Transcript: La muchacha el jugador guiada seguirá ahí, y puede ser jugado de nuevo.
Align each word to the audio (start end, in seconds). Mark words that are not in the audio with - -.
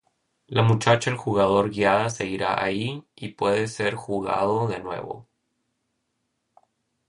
La 0.47 0.63
muchacha 0.63 1.11
el 1.11 1.15
jugador 1.15 1.69
guiada 1.69 2.09
seguirá 2.09 2.59
ahí, 2.59 3.03
y 3.13 3.33
puede 3.33 3.67
ser 3.67 3.93
jugado 3.93 4.67
de 4.67 4.79
nuevo. 4.79 5.27